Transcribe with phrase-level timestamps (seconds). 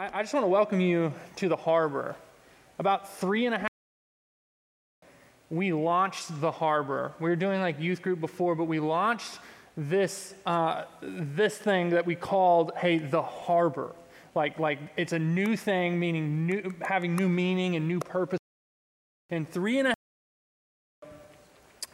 [0.00, 2.16] I, just want to welcome you to the harbor.
[2.78, 3.68] About three and a half
[5.50, 7.12] we launched the harbor.
[7.20, 9.40] We were doing like youth group before, but we launched
[9.76, 13.92] this uh, this thing that we called, hey, the harbor.
[14.34, 18.38] Like like it's a new thing, meaning new, having new meaning and new purpose.
[19.28, 19.94] And three and a
[21.02, 21.10] half,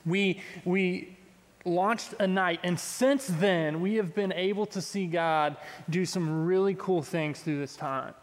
[0.04, 1.16] we we
[1.66, 5.56] launched a night, and since then we have been able to see God
[5.90, 8.14] do some really cool things through this time.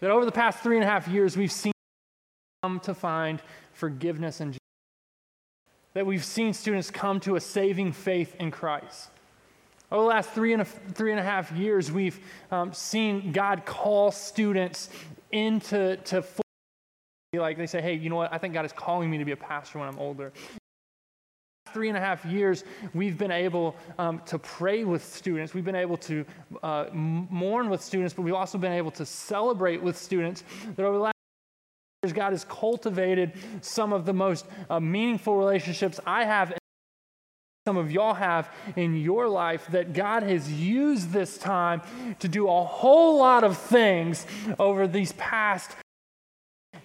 [0.00, 1.72] That over the past three and a half years, we've seen
[2.62, 3.42] come to find
[3.74, 4.56] forgiveness and
[5.92, 9.10] that we've seen students come to a saving faith in Christ.
[9.92, 12.18] Over the last three and a, three and a half years, we've
[12.50, 14.88] um, seen God call students
[15.30, 16.24] into to
[17.34, 18.32] like they say, hey, you know what?
[18.32, 20.32] I think God is calling me to be a pastor when I'm older.
[21.74, 22.62] Three and a half years,
[22.94, 25.54] we've been able um, to pray with students.
[25.54, 26.24] We've been able to
[26.62, 30.44] uh, mourn with students, but we've also been able to celebrate with students.
[30.76, 31.16] That over the last
[32.04, 36.56] years, God has cultivated some of the most uh, meaningful relationships I have,
[37.66, 41.82] some of y'all have in your life, that God has used this time
[42.20, 44.28] to do a whole lot of things
[44.60, 45.72] over these past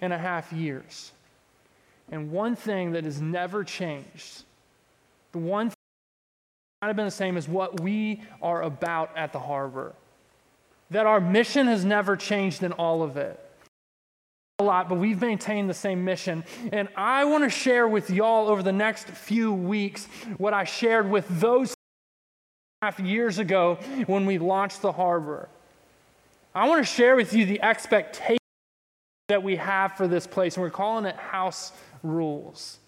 [0.00, 1.12] and a half years.
[2.10, 4.42] And one thing that has never changed,
[5.32, 5.76] the one thing
[6.80, 9.94] that have been the same as what we are about at the harbor.
[10.90, 13.38] That our mission has never changed in all of it
[14.60, 16.44] a lot, but we've maintained the same mission.
[16.72, 20.06] And I want to share with y'all over the next few weeks
[20.36, 21.74] what I shared with those
[22.82, 25.48] half years ago when we launched the harbor.
[26.54, 28.38] I want to share with you the expectation
[29.28, 31.72] that we have for this place, and we're calling it house
[32.02, 32.78] rules.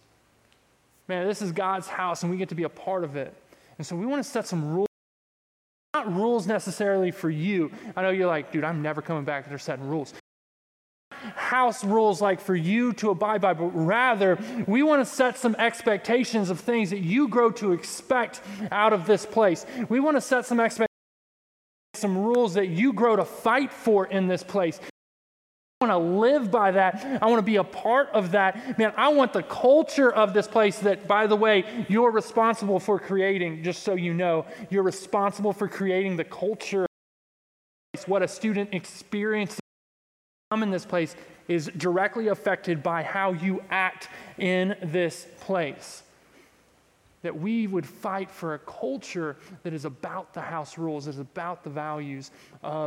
[1.12, 3.34] Man, this is God's house, and we get to be a part of it.
[3.76, 4.88] And so we want to set some rules.
[5.92, 7.70] Not rules necessarily for you.
[7.94, 9.46] I know you're like, dude, I'm never coming back.
[9.46, 10.14] They're setting rules
[11.36, 15.54] house rules like for you to abide by, but rather we want to set some
[15.56, 18.40] expectations of things that you grow to expect
[18.72, 19.64] out of this place.
[19.88, 20.88] We want to set some expectations,
[21.94, 24.80] some rules that you grow to fight for in this place.
[25.82, 27.20] I want to live by that.
[27.20, 28.78] I want to be a part of that.
[28.78, 32.98] Man, I want the culture of this place that, by the way, you're responsible for
[32.98, 34.46] creating, just so you know.
[34.70, 36.86] You're responsible for creating the culture.
[38.06, 39.58] What a student experiences
[40.52, 41.16] in this place
[41.48, 46.02] is directly affected by how you act in this place.
[47.22, 51.64] That we would fight for a culture that is about the house rules, is about
[51.64, 52.30] the values
[52.62, 52.86] of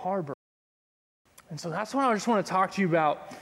[0.00, 0.35] Harbor.
[1.50, 3.32] And so that's what I just want to talk to you about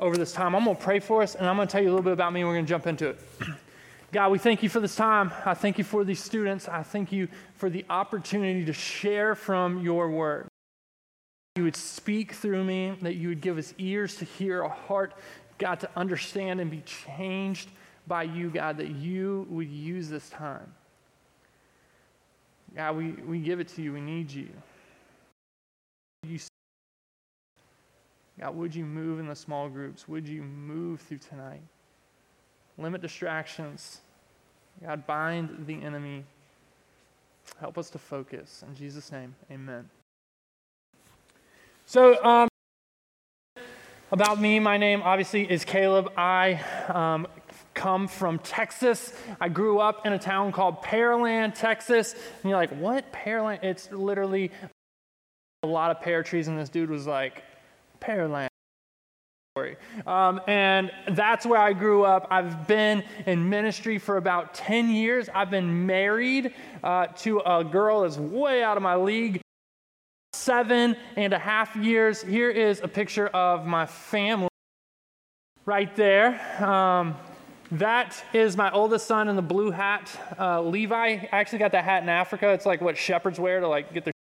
[0.00, 0.54] over this time.
[0.54, 2.12] I'm going to pray for us, and I'm going to tell you a little bit
[2.12, 3.20] about me, and we're going to jump into it.
[4.12, 5.32] God, we thank you for this time.
[5.44, 6.68] I thank you for these students.
[6.68, 10.48] I thank you for the opportunity to share from your word
[11.56, 15.14] you would speak through me, that you would give us ears to hear, a heart,
[15.58, 17.68] God, to understand and be changed
[18.08, 20.74] by you, God, that you would use this time.
[22.74, 23.92] God, we, we give it to you.
[23.92, 24.48] We need you.
[26.26, 26.40] you.
[28.40, 30.08] God, would you move in the small groups?
[30.08, 31.62] Would you move through tonight?
[32.78, 34.00] Limit distractions.
[34.82, 36.24] God, bind the enemy.
[37.60, 38.64] Help us to focus.
[38.66, 39.88] In Jesus' name, amen.
[41.86, 42.48] So, um,
[44.10, 46.12] about me, my name obviously is Caleb.
[46.16, 47.26] I um,
[47.74, 49.12] come from Texas.
[49.40, 52.14] I grew up in a town called Pearland, Texas.
[52.14, 53.12] And you're like, what?
[53.12, 53.62] Pearland?
[53.62, 54.50] It's literally
[55.62, 57.42] a lot of pear trees, and this dude was like,
[58.04, 58.48] Pearland.
[60.04, 62.26] Um, and that's where I grew up.
[62.28, 65.28] I've been in ministry for about 10 years.
[65.32, 69.40] I've been married uh, to a girl that's way out of my league
[70.32, 72.20] seven and a half years.
[72.20, 74.48] Here is a picture of my family
[75.64, 76.40] right there.
[76.60, 77.14] Um,
[77.70, 80.10] that is my oldest son in the blue hat.
[80.36, 82.48] Uh, Levi I actually got that hat in Africa.
[82.48, 84.13] It's like what shepherds wear to like get their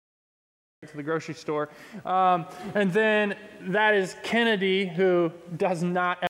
[0.87, 1.69] to the grocery store.
[2.05, 2.45] Um,
[2.75, 6.23] and then that is Kennedy, who does not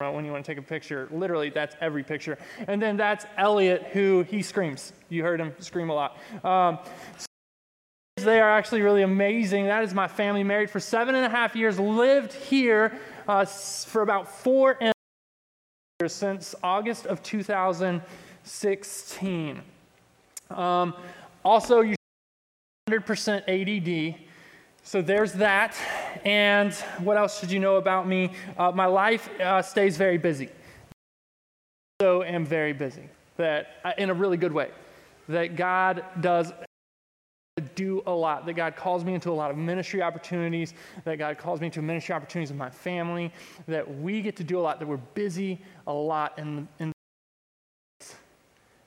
[0.00, 1.08] when you want to take a picture.
[1.10, 2.38] Literally, that's every picture.
[2.68, 4.92] And then that's Elliot, who he screams.
[5.08, 6.16] You heard him scream a lot.
[6.44, 6.78] Um,
[8.16, 9.66] they are actually really amazing.
[9.66, 12.96] That is my family, married for seven and a half years, lived here
[13.26, 14.92] uh, for about four years
[16.12, 19.62] since August of 2016.
[20.50, 20.94] Um,
[21.44, 21.97] also, you
[22.88, 24.20] 100% ADD.
[24.82, 25.76] So there's that.
[26.24, 28.32] And what else should you know about me?
[28.56, 30.48] Uh, my life uh, stays very busy.
[32.00, 33.08] So am very busy.
[33.36, 34.70] That uh, in a really good way.
[35.28, 36.52] That God does
[37.74, 40.74] do a lot, that God calls me into a lot of ministry opportunities,
[41.04, 43.32] that God calls me into ministry opportunities with my family,
[43.66, 46.38] that we get to do a lot, that we're busy a lot.
[46.38, 46.92] In, in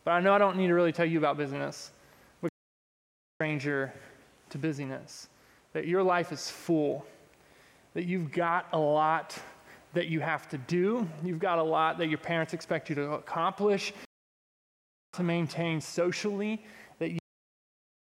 [0.03, 1.91] but I know I don't need to really tell you about busyness.
[3.41, 3.91] Stranger
[4.51, 5.27] to busyness,
[5.73, 7.03] that your life is full,
[7.95, 9.35] that you've got a lot
[9.93, 13.13] that you have to do, you've got a lot that your parents expect you to
[13.13, 13.93] accomplish,
[15.13, 16.63] to maintain socially,
[16.99, 17.17] that you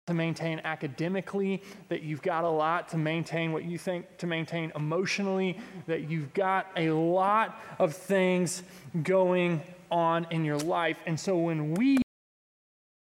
[0.09, 4.73] to maintain academically, that you've got a lot to maintain what you think to maintain
[4.75, 5.57] emotionally,
[5.87, 8.65] that you've got a lot of things
[9.05, 10.99] going on in your life.
[11.07, 11.99] And so when we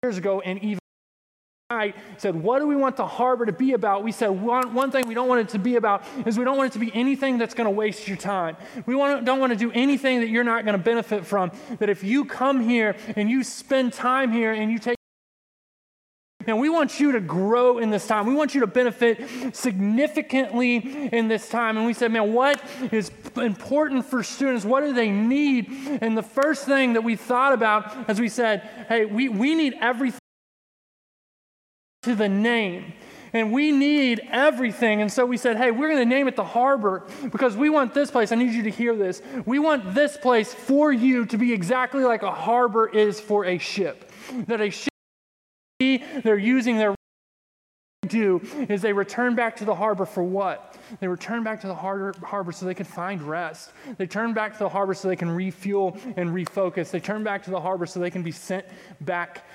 [0.02, 0.81] years ago and even
[1.72, 4.04] I said, What do we want the harbor to be about?
[4.04, 6.58] We said, one, one thing we don't want it to be about is we don't
[6.58, 8.58] want it to be anything that's going to waste your time.
[8.86, 11.52] We want, don't want to do anything that you're not going to benefit from.
[11.80, 14.98] That if you come here and you spend time here and you take
[16.48, 18.26] and we want you to grow in this time.
[18.26, 20.78] We want you to benefit significantly
[21.14, 21.78] in this time.
[21.78, 22.60] And we said, man, what
[22.92, 24.66] is important for students?
[24.66, 25.70] What do they need?
[26.02, 29.76] And the first thing that we thought about as we said, hey, we, we need
[29.80, 30.21] everything
[32.04, 32.94] to the name.
[33.34, 35.02] And we need everything.
[35.02, 37.94] And so we said, hey, we're going to name it the harbor because we want
[37.94, 38.32] this place.
[38.32, 39.22] I need you to hear this.
[39.46, 43.58] We want this place for you to be exactly like a harbor is for a
[43.58, 44.12] ship.
[44.48, 44.92] That a ship,
[45.80, 46.96] they're using their
[48.08, 50.76] do is they return back to the harbor for what?
[51.00, 53.72] They return back to the harbor, harbor so they can find rest.
[53.98, 56.92] They turn back to the harbor so they can refuel and refocus.
[56.92, 58.66] They turn back to the harbor so they can be sent
[59.02, 59.46] back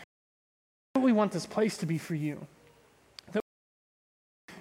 [1.06, 2.46] we want this place to be for you.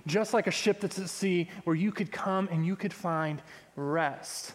[0.05, 3.41] Just like a ship that's at sea where you could come and you could find
[3.75, 4.53] rest.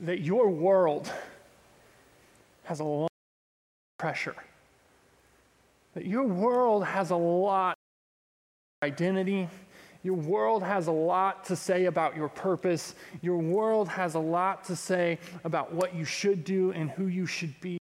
[0.00, 1.10] That your world
[2.64, 4.36] has a lot of pressure.
[5.94, 7.78] That your world has a lot
[8.82, 9.48] of identity.
[10.02, 12.94] Your world has a lot to say about your purpose.
[13.22, 17.24] Your world has a lot to say about what you should do and who you
[17.24, 17.79] should be.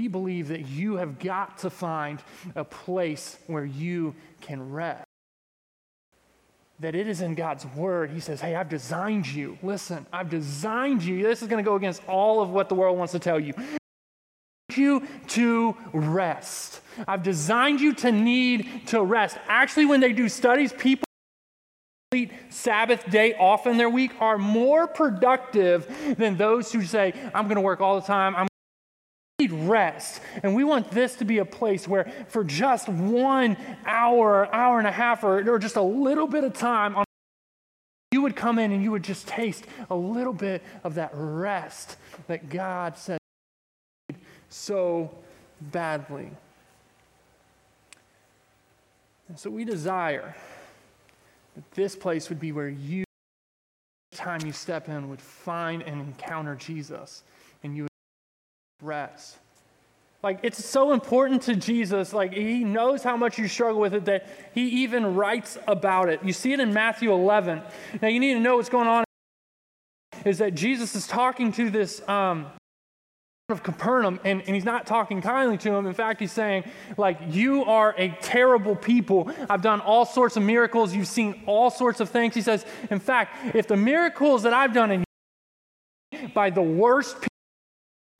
[0.00, 2.22] We believe that you have got to find
[2.56, 5.04] a place where you can rest.
[6.78, 8.10] That it is in God's word.
[8.10, 9.58] He says, Hey, I've designed you.
[9.62, 11.22] Listen, I've designed you.
[11.22, 13.52] This is going to go against all of what the world wants to tell you.
[14.74, 16.80] You to rest.
[17.06, 19.36] I've designed you to need to rest.
[19.48, 21.04] Actually, when they do studies, people
[22.48, 27.56] Sabbath day off in their week are more productive than those who say, I'm going
[27.56, 28.34] to work all the time.
[28.34, 28.49] I'm
[29.40, 30.20] need rest.
[30.42, 33.56] And we want this to be a place where, for just one
[33.86, 37.04] hour, hour and a half, or, or just a little bit of time, on,
[38.12, 41.96] you would come in and you would just taste a little bit of that rest
[42.26, 43.18] that God said
[44.48, 45.10] so
[45.60, 46.30] badly.
[49.28, 50.34] And so we desire
[51.54, 53.04] that this place would be where you,
[54.12, 57.22] every time you step in, would find and encounter Jesus.
[57.62, 57.89] And you
[58.90, 59.36] rest.
[60.22, 62.12] Like, it's so important to Jesus.
[62.12, 66.22] Like, he knows how much you struggle with it that he even writes about it.
[66.22, 67.62] You see it in Matthew 11.
[68.02, 69.04] Now, you need to know what's going on
[70.26, 72.46] is that Jesus is talking to this um,
[73.48, 75.86] of Capernaum, and, and he's not talking kindly to him.
[75.86, 76.64] In fact, he's saying,
[76.98, 79.30] like, you are a terrible people.
[79.48, 80.94] I've done all sorts of miracles.
[80.94, 82.34] You've seen all sorts of things.
[82.34, 85.04] He says, in fact, if the miracles that I've done in
[86.34, 87.29] by the worst people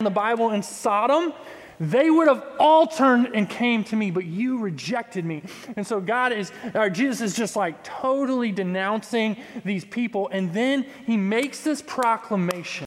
[0.01, 1.31] in the Bible in Sodom,
[1.79, 5.43] they would have all turned and came to me, but you rejected me.
[5.75, 10.27] And so God is, or Jesus is just like totally denouncing these people.
[10.31, 12.85] And then he makes this proclamation.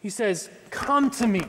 [0.00, 1.42] He says, Come to me.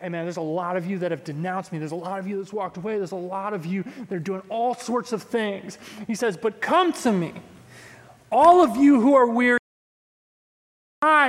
[0.00, 1.78] Hey man, there's a lot of you that have denounced me.
[1.78, 2.96] There's a lot of you that's walked away.
[2.96, 5.76] There's a lot of you that are doing all sorts of things.
[6.06, 7.34] He says, But come to me.
[8.32, 9.59] All of you who are weary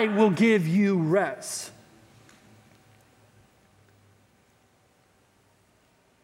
[0.02, 1.70] I will give you rest.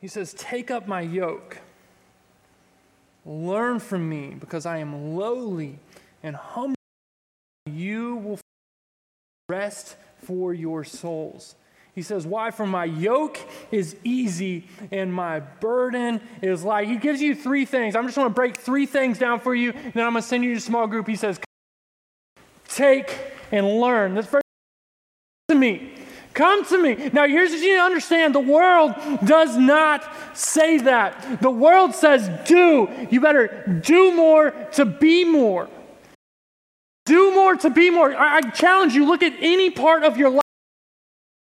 [0.02, 1.60] He says, Take up my yoke.
[3.24, 5.78] Learn from me, because I am lowly
[6.24, 6.74] and humble.
[7.68, 8.40] You will
[9.48, 11.54] rest for your souls.
[11.94, 12.50] He says, Why?
[12.50, 13.38] For my yoke
[13.70, 16.88] is easy and my burden is light.
[16.88, 17.96] He gives you three things.
[17.96, 20.28] I'm just going to break three things down for you, and then I'm going to
[20.28, 21.08] send you to a small group.
[21.08, 21.40] He says,
[22.68, 24.16] Take and learn.
[24.16, 24.42] That's very
[25.50, 25.94] to me.
[26.34, 27.10] Come to me.
[27.14, 28.94] Now, here's what you need to understand the world
[29.26, 31.42] does not say that.
[31.42, 32.90] The world says, do.
[33.10, 35.68] You better do more to be more.
[37.06, 38.14] Do more to be more.
[38.14, 40.42] I, I challenge you, look at any part of your life.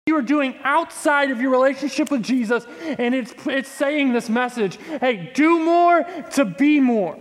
[0.05, 2.63] You are doing outside of your relationship with Jesus,
[2.99, 7.17] and it's, it's saying this message hey, do more to be more.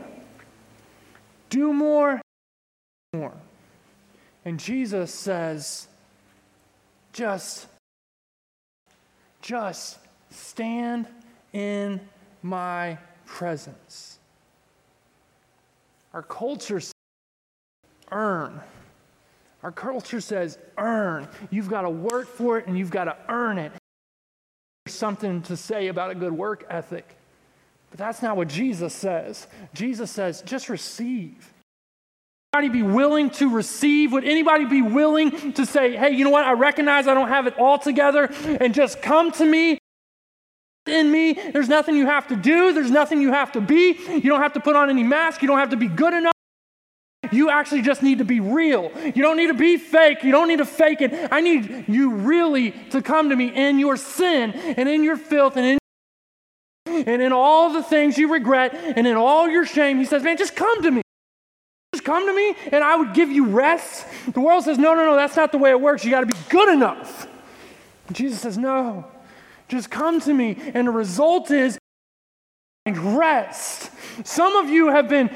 [1.48, 2.20] Do more,
[3.14, 3.32] more.
[4.44, 5.88] And Jesus says,
[7.12, 7.66] just,
[9.40, 9.98] just
[10.30, 11.06] stand
[11.52, 12.00] in
[12.42, 14.18] my presence.
[16.12, 16.92] Our culture says,
[18.12, 18.60] earn.
[19.62, 21.26] Our culture says, earn.
[21.50, 23.72] You've got to work for it and you've got to earn it.
[24.84, 27.16] There's something to say about a good work ethic.
[27.90, 29.46] But that's not what Jesus says.
[29.72, 31.53] Jesus says, just receive.
[32.54, 34.12] Anybody be willing to receive?
[34.12, 36.44] Would anybody be willing to say, hey, you know what?
[36.44, 38.26] I recognize I don't have it all together
[38.60, 39.76] and just come to me
[40.86, 41.32] in me.
[41.32, 42.72] There's nothing you have to do.
[42.72, 43.98] There's nothing you have to be.
[44.08, 45.42] You don't have to put on any mask.
[45.42, 46.32] You don't have to be good enough.
[47.32, 48.92] You actually just need to be real.
[49.04, 50.22] You don't need to be fake.
[50.22, 51.32] You don't need to fake it.
[51.32, 55.56] I need you really to come to me in your sin and in your filth
[55.56, 55.78] and in
[56.86, 59.98] and in all the things you regret and in all your shame.
[59.98, 61.03] He says, Man, just come to me.
[61.94, 64.04] Just come to me and I would give you rest.
[64.32, 66.04] The world says, No, no, no, that's not the way it works.
[66.04, 67.28] You got to be good enough.
[68.08, 69.06] And Jesus says, No.
[69.68, 70.56] Just come to me.
[70.74, 71.78] And the result is
[72.84, 73.92] rest.
[74.24, 75.30] Some of you have been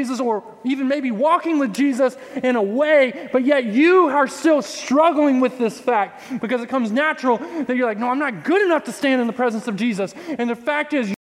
[0.00, 4.62] Jesus or even maybe walking with Jesus in a way, but yet you are still
[4.62, 8.62] struggling with this fact because it comes natural that you're like, no, I'm not good
[8.62, 10.12] enough to stand in the presence of Jesus.
[10.26, 11.14] And the fact is,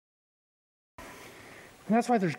[0.99, 2.37] and that's why there's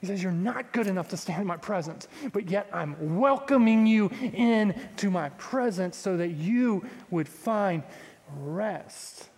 [0.00, 3.86] he says, You're not good enough to stand in my presence, but yet I'm welcoming
[3.86, 7.82] you into my presence so that you would find
[8.36, 9.28] rest.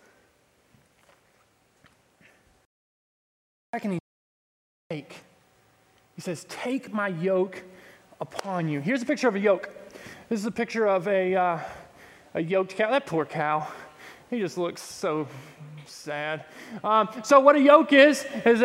[3.73, 3.99] Second, he
[4.89, 5.15] take.
[6.15, 7.63] He says, Take my yoke
[8.19, 8.81] upon you.
[8.81, 9.69] Here's a picture of a yoke.
[10.29, 11.59] This is a picture of a, uh,
[12.35, 12.91] a yoked cow.
[12.91, 13.67] That poor cow.
[14.29, 15.27] He just looks so
[15.85, 16.45] sad.
[16.83, 18.63] Um, so, what a yoke is, is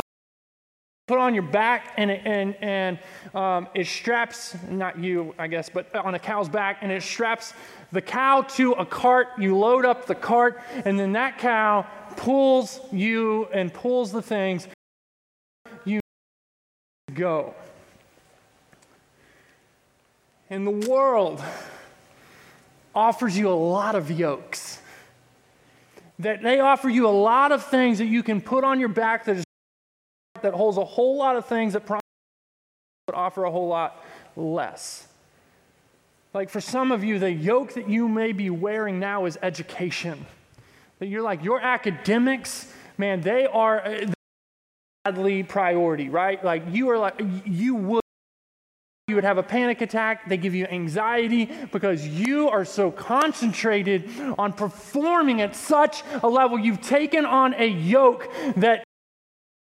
[1.07, 2.99] put on your back and and, and
[3.35, 7.53] um, it straps not you i guess but on a cow's back and it straps
[7.93, 9.29] the cow to a cart.
[9.39, 11.87] You load up the cart and then that cow
[12.17, 14.67] pulls you and pulls the things.
[15.85, 16.01] You
[17.15, 17.55] go.
[20.51, 21.43] And the world
[22.95, 24.81] offers you a lot of yokes.
[26.19, 29.27] That they offer you a lot of things that you can put on your back
[29.27, 29.46] that is
[30.47, 32.03] that holds a whole lot of things that promise
[33.07, 34.01] but offer a whole lot
[34.37, 35.09] less.
[36.33, 40.25] Like for some of you, the yoke that you may be wearing now is education.
[41.01, 44.07] That you're like, your academics, man, they are uh,
[45.05, 46.45] badly priority, right?
[46.45, 48.03] Like you are like, you would.
[49.09, 50.29] You would have a panic attack.
[50.29, 56.59] They give you anxiety because you are so concentrated on performing at such a level.
[56.59, 58.86] You've taken on a yoke that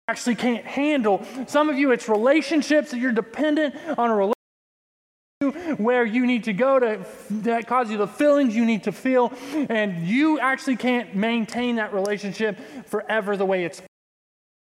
[0.09, 1.23] actually can't handle.
[1.47, 6.53] Some of you, it's relationships that you're dependent on a relationship where you need to
[6.53, 9.31] go to that cause you the feelings you need to feel,
[9.69, 13.81] and you actually can't maintain that relationship forever the way it's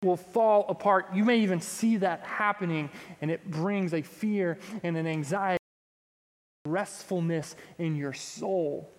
[0.03, 1.07] will fall apart.
[1.13, 2.89] You may even see that happening,
[3.21, 5.57] and it brings a fear and an anxiety,
[6.65, 8.89] restfulness in your soul.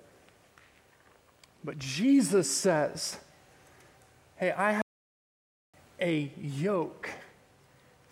[1.62, 3.18] But Jesus says,
[4.36, 4.83] Hey, I have
[6.00, 7.10] a yoke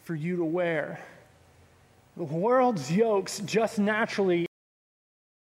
[0.04, 1.00] for you to wear.
[2.16, 4.46] The world's yokes just naturally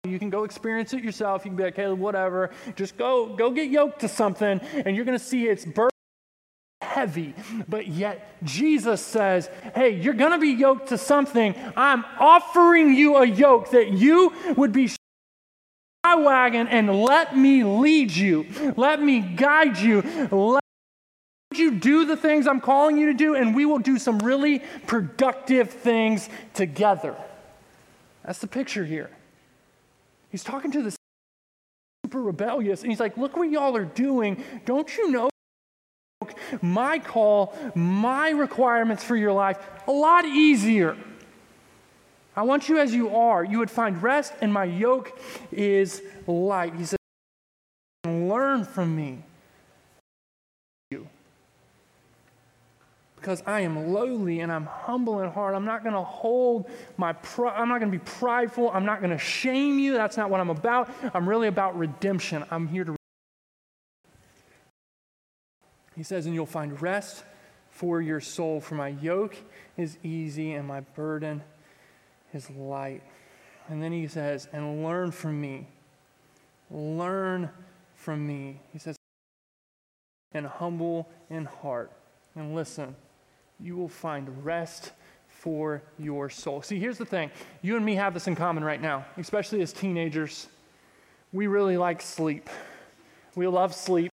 [0.04, 1.44] you can go experience it yourself.
[1.44, 2.50] You can be like, hey, whatever.
[2.74, 5.64] Just go, go get yoked to something, and you're going to see it's
[6.80, 7.34] heavy.
[7.68, 11.54] But yet Jesus says, hey, you're going to be yoked to something.
[11.76, 14.90] I'm offering you a yoke that you would be
[16.04, 18.46] my wagon and let me lead you.
[18.76, 20.02] Let me guide you.
[20.32, 20.61] Let
[21.80, 25.70] do the things I'm calling you to do, and we will do some really productive
[25.70, 27.16] things together.
[28.24, 29.10] That's the picture here.
[30.30, 30.96] He's talking to the
[32.04, 34.42] super rebellious, and he's like, Look what y'all are doing.
[34.64, 35.28] Don't you know?
[36.60, 40.96] My call, my requirements for your life, a lot easier.
[42.34, 43.44] I want you as you are.
[43.44, 45.18] You would find rest, and my yoke
[45.50, 46.74] is light.
[46.74, 46.98] He says,
[48.06, 49.22] Learn from me.
[53.22, 55.54] Because I am lowly and I'm humble in heart.
[55.54, 57.54] I'm not going to hold my pride.
[57.56, 58.68] I'm not going to be prideful.
[58.70, 59.92] I'm not going to shame you.
[59.92, 60.90] That's not what I'm about.
[61.14, 62.44] I'm really about redemption.
[62.50, 62.96] I'm here to.
[65.94, 67.22] He says, and you'll find rest
[67.70, 69.36] for your soul, for my yoke
[69.76, 71.42] is easy and my burden
[72.34, 73.04] is light.
[73.68, 75.68] And then he says, and learn from me.
[76.72, 77.50] Learn
[77.94, 78.58] from me.
[78.72, 78.96] He says,
[80.32, 81.92] and humble in heart.
[82.34, 82.96] And listen,
[83.62, 84.92] you will find rest
[85.28, 86.62] for your soul.
[86.62, 87.30] See, here's the thing
[87.62, 90.48] you and me have this in common right now, especially as teenagers.
[91.32, 92.48] We really like sleep.
[93.34, 94.10] We love sleep.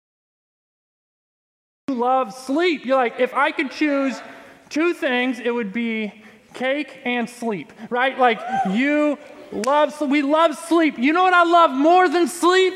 [1.89, 2.85] You love sleep.
[2.85, 4.21] You're like, if I could choose
[4.69, 6.23] two things, it would be
[6.53, 8.19] cake and sleep, right?
[8.19, 9.19] Like, you
[9.53, 10.11] love, sleep.
[10.11, 10.99] we love sleep.
[10.99, 12.75] You know what I love more than sleep?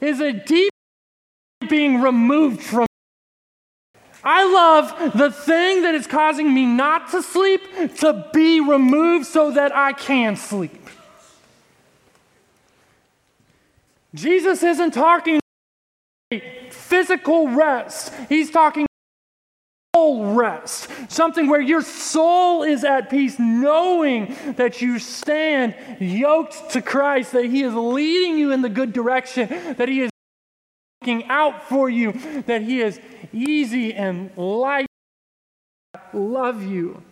[0.00, 0.72] Is a deep
[1.68, 2.86] being removed from.
[4.24, 7.62] I love the thing that is causing me not to sleep
[7.98, 10.78] to be removed so that I can sleep.
[14.14, 15.40] Jesus isn't talking
[16.70, 18.12] physical rest.
[18.28, 18.86] He's talking
[19.94, 26.80] soul rest, something where your soul is at peace, knowing that you stand yoked to
[26.80, 30.10] Christ, that He is leading you in the good direction, that He is
[31.00, 32.12] looking out for you,
[32.46, 33.00] that He is
[33.32, 34.86] easy and light.
[36.12, 37.02] Love you.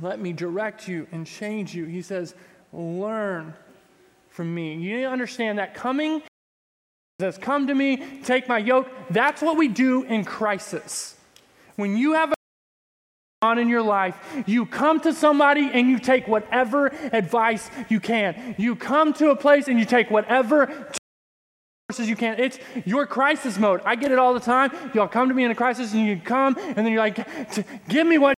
[0.00, 1.84] Let me direct you and change you.
[1.84, 2.34] He says,
[2.72, 3.54] Learn
[4.28, 4.74] from me.
[4.76, 6.22] You understand that coming
[7.20, 8.88] says, Come to me, take my yoke.
[9.10, 11.16] That's what we do in crisis.
[11.76, 12.34] When you have a
[13.42, 18.54] on in your life, you come to somebody and you take whatever advice you can.
[18.58, 20.90] You come to a place and you take whatever
[21.98, 22.38] you can.
[22.38, 23.80] It's your crisis mode.
[23.84, 24.70] I get it all the time.
[24.94, 27.26] Y'all come to me in a crisis and you come and then you're like,
[27.88, 28.34] give me what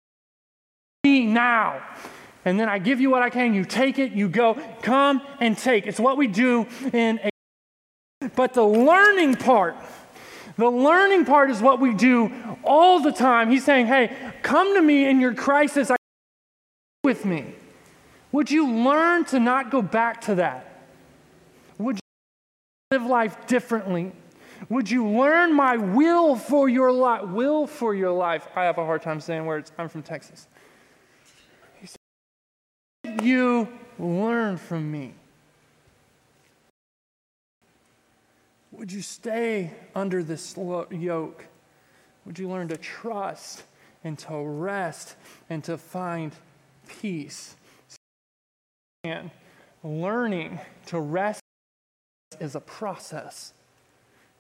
[1.05, 1.83] need now.
[2.45, 3.55] And then I give you what I can.
[3.55, 5.87] You take it, you go, come and take.
[5.87, 7.31] It's what we do in a
[8.37, 9.77] but the learning part,
[10.57, 12.33] the learning part is what we do
[12.63, 13.51] all the time.
[13.51, 15.97] He's saying, hey, come to me in your crisis I
[17.03, 17.55] with me.
[18.31, 20.72] Would you learn to not go back to that?
[22.93, 24.13] Live life differently?
[24.69, 27.23] Would you learn my will for your life?
[27.23, 28.47] Will for your life.
[28.55, 29.73] I have a hard time saying words.
[29.79, 30.47] I'm from Texas.
[31.81, 33.67] He said, You
[33.99, 35.15] learn from me.
[38.73, 40.55] Would you stay under this
[40.91, 41.47] yoke?
[42.27, 43.63] Would you learn to trust
[44.05, 45.17] and to rest
[45.49, 46.33] and to find
[46.87, 47.57] peace?
[49.03, 49.31] And
[49.83, 51.42] learning to rest
[52.41, 53.53] is a process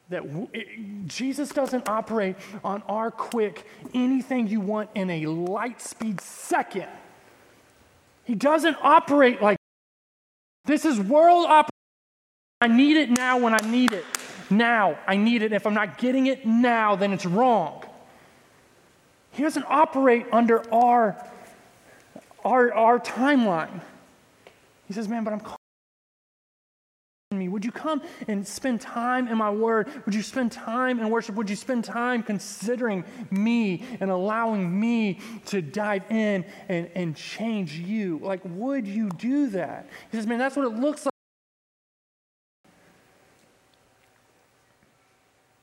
[0.08, 5.80] that w- it, Jesus doesn't operate on our quick anything you want in a light
[5.80, 6.88] speed second.
[8.24, 9.58] He doesn't operate like
[10.64, 11.68] this is world operation.
[12.60, 14.04] I need it now when I need it
[14.48, 14.96] now.
[15.06, 15.52] I need it.
[15.52, 17.84] If I'm not getting it now, then it's wrong.
[19.32, 21.16] He doesn't operate under our,
[22.44, 23.80] our, our timeline.
[24.86, 25.40] He says, Man, but I'm
[27.38, 27.48] me.
[27.48, 29.88] Would you come and spend time in my word?
[30.04, 31.34] Would you spend time in worship?
[31.36, 37.74] Would you spend time considering me and allowing me to dive in and, and change
[37.74, 38.18] you?
[38.22, 39.88] Like, would you do that?
[40.10, 41.12] He says, Man, that's what it looks like.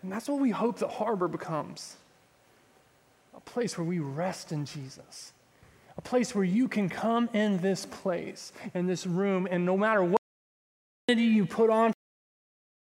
[0.01, 1.97] And that's what we hope the harbor becomes
[3.35, 5.33] a place where we rest in Jesus,
[5.97, 10.03] a place where you can come in this place, in this room, and no matter
[10.03, 10.18] what
[11.17, 11.93] you put on,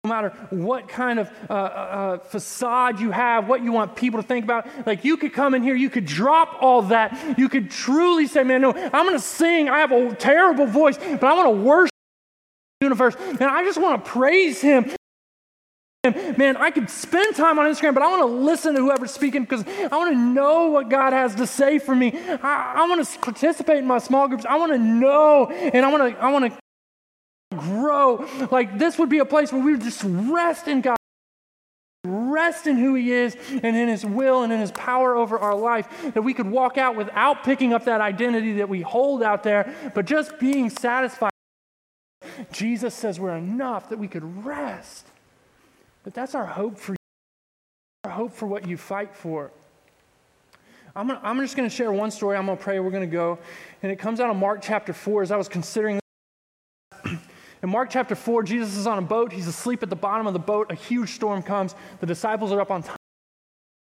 [0.05, 4.21] no matter what kind of uh, uh, uh, facade you have, what you want people
[4.21, 7.39] to think about, like you could come in here, you could drop all that.
[7.39, 9.69] You could truly say, Man, no, I'm going to sing.
[9.69, 11.95] I have a terrible voice, but I want to worship
[12.81, 14.91] the universe, and I just want to praise Him.
[16.05, 19.45] Man, I could spend time on Instagram, but I want to listen to whoever's speaking
[19.45, 22.13] because I want to know what God has to say for me.
[22.43, 24.45] I, I want to participate in my small groups.
[24.45, 26.62] I want to know, and I want to, I want to
[27.53, 28.29] grow.
[28.51, 30.97] Like this would be a place where we would just rest in God,
[32.05, 35.55] rest in who He is, and in His will and in His power over our
[35.55, 35.89] life.
[36.15, 39.75] That we could walk out without picking up that identity that we hold out there,
[39.95, 41.31] but just being satisfied.
[42.53, 45.07] Jesus says we're enough that we could rest.
[46.05, 46.97] But that's our hope for you,
[48.05, 49.51] our hope for what you fight for.
[50.95, 52.37] I'm, gonna, I'm just going to share one story.
[52.37, 52.79] I'm going to pray.
[52.81, 53.39] We're going to go.
[53.83, 56.02] And it comes out of Mark chapter 4 as I was considering.
[57.63, 59.33] In Mark chapter 4, Jesus is on a boat.
[59.33, 60.73] He's asleep at the bottom of the boat.
[60.73, 61.77] A huge storm comes.
[62.01, 62.97] The disciples are up on top.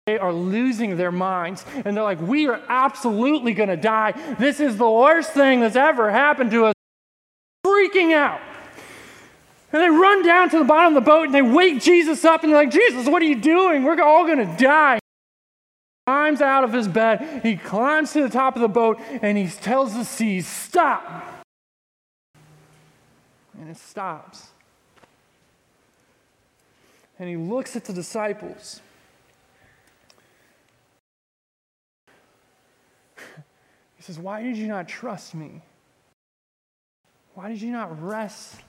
[0.05, 1.65] They are losing their minds.
[1.83, 4.11] And they're like, We are absolutely going to die.
[4.37, 6.73] This is the worst thing that's ever happened to us.
[7.65, 8.39] Freaking out.
[9.73, 12.43] And they run down to the bottom of the boat and they wake Jesus up
[12.43, 13.83] and they're like, Jesus, what are you doing?
[13.83, 14.95] We're all going to die.
[14.95, 14.99] He
[16.05, 19.47] climbs out of his bed, he climbs to the top of the boat, and he
[19.47, 21.44] tells the sea, Stop.
[23.59, 24.49] And it stops.
[27.17, 28.81] and he looks at the disciples.
[33.15, 35.61] He says, Why did you not trust me?
[37.33, 38.61] Why did you not rest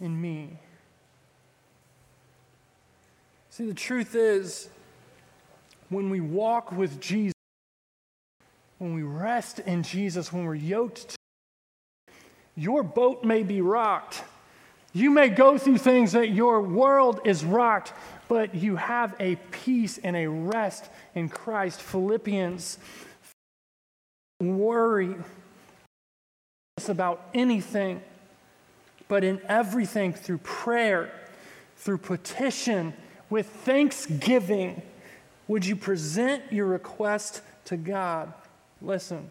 [0.00, 0.58] in me?
[3.50, 4.68] See, the truth is,
[5.88, 7.34] when we walk with Jesus,
[8.78, 11.17] when we rest in Jesus, when we're yoked to
[12.58, 14.24] your boat may be rocked.
[14.92, 17.92] You may go through things that your world is rocked,
[18.26, 21.80] but you have a peace and a rest in Christ.
[21.80, 22.78] Philippians
[24.40, 25.14] worry
[26.88, 28.02] about anything,
[29.06, 31.12] but in everything through prayer,
[31.76, 32.92] through petition,
[33.30, 34.82] with thanksgiving,
[35.46, 38.32] would you present your request to God?
[38.80, 39.30] Listen,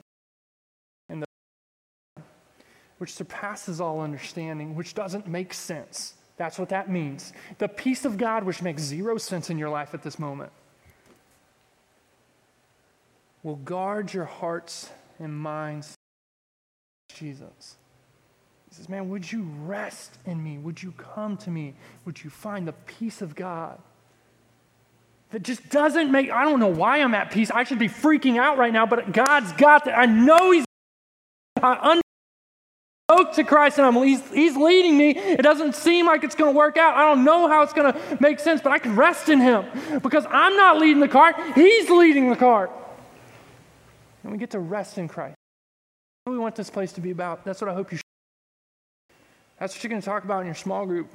[2.97, 6.15] which surpasses all understanding, which doesn't make sense.
[6.37, 7.33] That's what that means.
[7.57, 10.51] The peace of God, which makes zero sense in your life at this moment,
[13.43, 15.95] will guard your hearts and minds.
[17.13, 17.77] Jesus.
[18.69, 20.57] He says, Man, would you rest in me?
[20.57, 21.73] Would you come to me?
[22.05, 23.79] Would you find the peace of God?
[25.31, 27.51] That just doesn't make, I don't know why I'm at peace.
[27.51, 29.97] I should be freaking out right now, but God's got that.
[29.97, 30.65] I know He's,
[31.61, 31.99] I
[33.17, 35.11] spoke to Christ and I'm, he's, he's leading me.
[35.17, 36.95] It doesn't seem like it's going to work out.
[36.95, 39.65] I don't know how it's going to make sense, but I can rest in Him
[40.01, 42.71] because I'm not leading the cart, He's leading the cart.
[44.23, 45.35] And we get to rest in Christ.
[46.25, 47.45] What we want this place to be about.
[47.45, 47.99] That's what I hope you.
[49.59, 51.13] That's what you're going to talk about in your small group.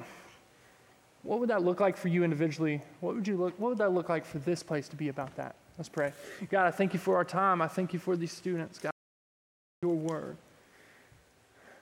[1.21, 2.81] What would that look like for you individually?
[2.99, 3.57] What would you look?
[3.57, 5.55] What would that look like for this place to be about that?
[5.77, 6.11] Let's pray.
[6.49, 7.61] God, I thank you for our time.
[7.61, 8.79] I thank you for these students.
[8.79, 8.92] God,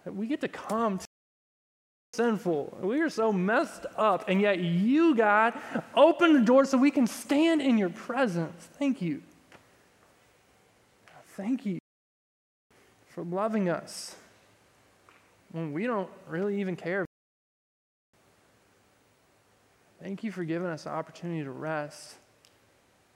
[0.05, 1.05] we get to come to
[2.13, 2.77] sinful.
[2.81, 5.53] We are so messed up, and yet you, God,
[5.95, 8.67] open the door so we can stand in your presence.
[8.77, 9.21] Thank you.
[11.37, 11.79] Thank you
[13.07, 14.15] for loving us
[15.51, 17.05] when we don't really even care.
[20.01, 22.15] Thank you for giving us the opportunity to rest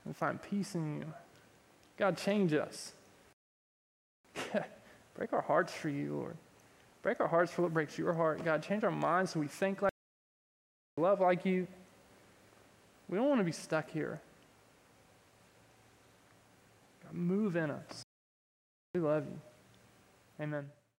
[0.05, 1.05] and find peace in you.
[1.97, 2.93] God, change us.
[5.15, 6.37] Break our hearts for you, Lord.
[7.05, 8.43] Break our hearts for what breaks your heart.
[8.43, 9.91] God, change our minds so we think like
[10.97, 11.67] you, love like you.
[13.07, 14.19] We don't want to be stuck here.
[17.03, 18.01] God, move in us.
[18.95, 19.39] We love you.
[20.43, 20.65] Amen.